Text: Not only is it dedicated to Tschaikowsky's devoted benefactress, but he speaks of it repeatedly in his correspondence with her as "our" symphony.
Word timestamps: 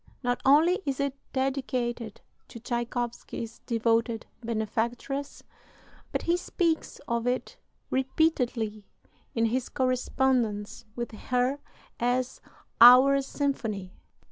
Not 0.23 0.41
only 0.43 0.79
is 0.83 0.99
it 0.99 1.13
dedicated 1.31 2.21
to 2.47 2.59
Tschaikowsky's 2.59 3.59
devoted 3.67 4.25
benefactress, 4.43 5.43
but 6.11 6.23
he 6.23 6.35
speaks 6.37 6.97
of 7.07 7.27
it 7.27 7.57
repeatedly 7.91 8.87
in 9.35 9.45
his 9.45 9.69
correspondence 9.69 10.85
with 10.95 11.11
her 11.11 11.59
as 11.99 12.41
"our" 12.81 13.21
symphony. 13.21 13.93